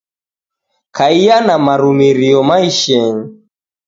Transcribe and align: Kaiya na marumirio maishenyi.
Kaiya 0.95 1.37
na 1.45 1.55
marumirio 1.65 2.39
maishenyi. 2.49 3.27